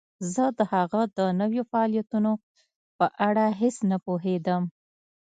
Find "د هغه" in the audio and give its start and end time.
0.57-1.01